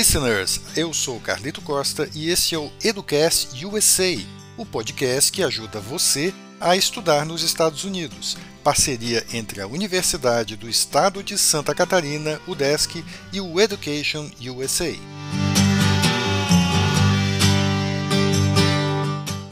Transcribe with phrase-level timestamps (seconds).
[0.00, 0.62] listeners!
[0.74, 4.18] Eu sou Carlito Costa e esse é o Educast USA,
[4.56, 8.38] o podcast que ajuda você a estudar nos Estados Unidos.
[8.64, 14.94] Parceria entre a Universidade do Estado de Santa Catarina, UDESC, e o Education USA.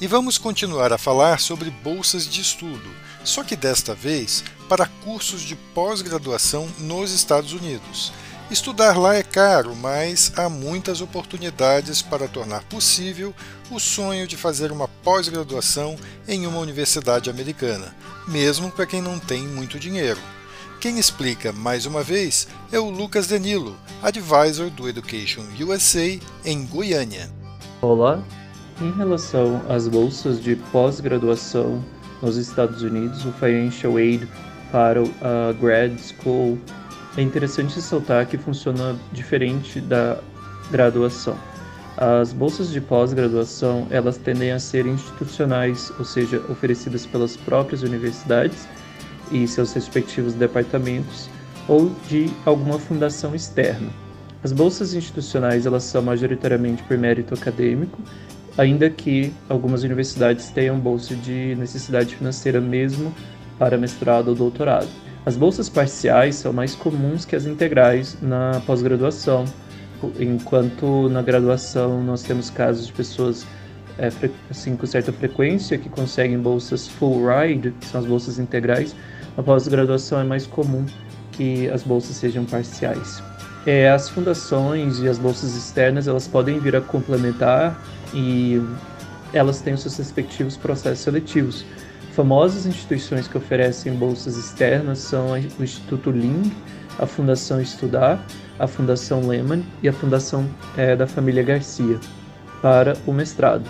[0.00, 2.90] E vamos continuar a falar sobre bolsas de estudo,
[3.22, 8.12] só que desta vez para cursos de pós-graduação nos Estados Unidos.
[8.52, 13.34] Estudar lá é caro, mas há muitas oportunidades para tornar possível
[13.70, 15.96] o sonho de fazer uma pós-graduação
[16.28, 17.96] em uma universidade americana,
[18.28, 20.20] mesmo para quem não tem muito dinheiro.
[20.82, 27.30] Quem explica mais uma vez é o Lucas Danilo, advisor do Education USA em Goiânia.
[27.80, 28.22] Olá,
[28.82, 31.82] em relação às bolsas de pós-graduação
[32.20, 34.28] nos Estados Unidos, o Financial Aid
[34.70, 36.58] para a Grad School
[37.16, 40.18] é interessante ressaltar que funciona diferente da
[40.70, 41.36] graduação.
[41.96, 48.66] As bolsas de pós-graduação, elas tendem a ser institucionais, ou seja, oferecidas pelas próprias universidades
[49.30, 51.28] e seus respectivos departamentos
[51.68, 53.90] ou de alguma fundação externa.
[54.42, 58.00] As bolsas institucionais, elas são majoritariamente por mérito acadêmico,
[58.56, 63.14] ainda que algumas universidades tenham bolsa de necessidade financeira mesmo
[63.58, 64.88] para mestrado ou doutorado.
[65.24, 69.44] As bolsas parciais são mais comuns que as integrais na pós-graduação,
[70.18, 73.46] enquanto na graduação nós temos casos de pessoas
[73.98, 74.10] é,
[74.50, 78.96] assim, com certa frequência que conseguem bolsas full ride, que são as bolsas integrais.
[79.36, 80.84] Na pós-graduação é mais comum
[81.30, 83.22] que as bolsas sejam parciais.
[83.64, 87.80] É, as fundações e as bolsas externas elas podem vir a complementar
[88.12, 88.60] e
[89.32, 91.64] elas têm os seus respectivos processos seletivos.
[92.12, 96.52] Famosas instituições que oferecem bolsas externas são o Instituto Ling,
[96.98, 98.22] a Fundação Estudar,
[98.58, 101.98] a Fundação Lehman e a Fundação é, da Família Garcia
[102.60, 103.64] para o mestrado.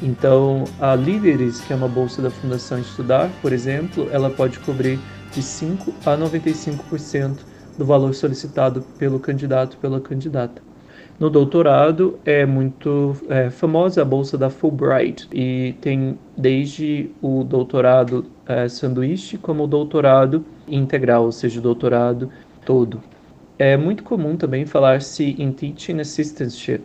[0.00, 5.00] Então, a Líderes, que é uma bolsa da Fundação Estudar, por exemplo, ela pode cobrir
[5.32, 7.38] de 5 a 95%
[7.76, 10.67] do valor solicitado pelo candidato pela candidata.
[11.18, 18.26] No doutorado é muito é, famosa a bolsa da Fulbright e tem desde o doutorado
[18.46, 22.30] é, sanduíche como o doutorado integral, ou seja, o doutorado
[22.64, 23.02] todo.
[23.58, 26.84] É muito comum também falar-se em Teaching Assistantship.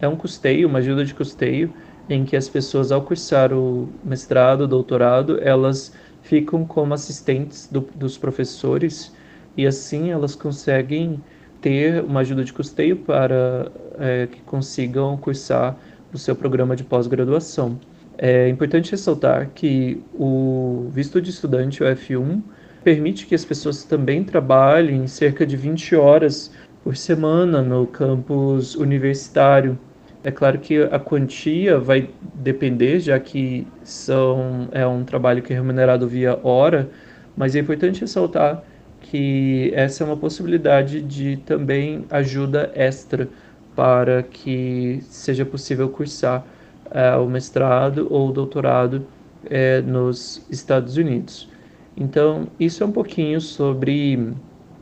[0.00, 1.70] É um custeio, uma ajuda de custeio,
[2.08, 5.92] em que as pessoas, ao cursar o mestrado, o doutorado, elas
[6.22, 9.14] ficam como assistentes do, dos professores
[9.54, 11.20] e assim elas conseguem
[11.60, 15.76] ter uma ajuda de custeio para é, que consigam cursar
[16.12, 17.78] o seu programa de pós-graduação.
[18.18, 22.40] É importante ressaltar que o visto de estudante, o F1,
[22.82, 26.50] permite que as pessoas também trabalhem cerca de 20 horas
[26.82, 29.78] por semana no campus universitário.
[30.22, 35.56] É claro que a quantia vai depender, já que são, é um trabalho que é
[35.56, 36.88] remunerado via hora,
[37.36, 38.62] mas é importante ressaltar
[39.00, 43.28] que essa é uma possibilidade de também ajuda extra
[43.74, 46.44] para que seja possível cursar
[46.86, 49.06] uh, o mestrado ou o doutorado
[49.44, 51.48] uh, nos Estados Unidos.
[51.96, 54.32] Então, isso é um pouquinho sobre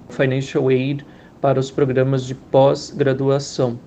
[0.09, 1.05] financial aid
[1.41, 3.79] para os programas de pós-graduação.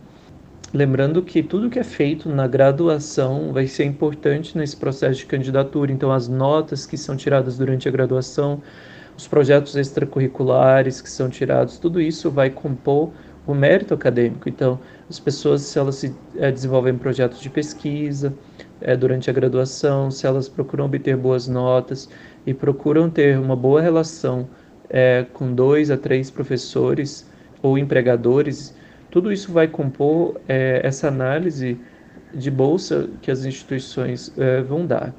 [0.73, 5.91] Lembrando que tudo que é feito na graduação vai ser importante nesse processo de candidatura,
[5.91, 8.61] então as notas que são tiradas durante a graduação
[9.17, 13.11] os projetos extracurriculares que são tirados, tudo isso vai compor
[13.47, 14.47] o mérito acadêmico.
[14.47, 14.79] Então,
[15.09, 18.33] as pessoas, se elas se, é, desenvolvem projetos de pesquisa
[18.79, 22.07] é, durante a graduação, se elas procuram obter boas notas
[22.45, 24.47] e procuram ter uma boa relação
[24.89, 27.27] é, com dois a três professores
[27.63, 28.75] ou empregadores,
[29.09, 31.79] tudo isso vai compor essa análise
[32.33, 34.31] de bolsa que as instituições
[34.67, 35.13] vão dar.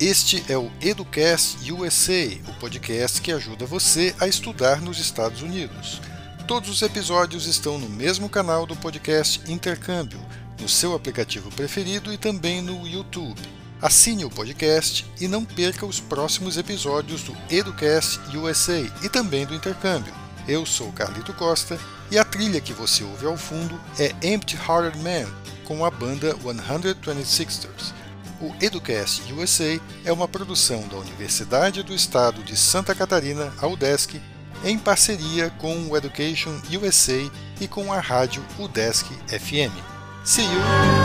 [0.00, 6.02] Este é o Educast USA, o podcast que ajuda você a estudar nos Estados Unidos.
[6.48, 10.18] Todos os episódios estão no mesmo canal do podcast Intercâmbio,
[10.60, 13.40] no seu aplicativo preferido e também no YouTube.
[13.80, 19.54] Assine o podcast e não perca os próximos episódios do Educast USA e também do
[19.54, 20.12] Intercâmbio.
[20.48, 21.78] Eu sou Carlito Costa
[22.10, 25.32] e a trilha que você ouve ao fundo é Empty Hearted Man,
[25.64, 28.03] com a banda 126ers.
[28.40, 34.20] O Educast USA é uma produção da Universidade do Estado de Santa Catarina, a UDESC,
[34.64, 39.72] em parceria com o Education USA e com a rádio UDESC FM.
[40.24, 41.03] See you!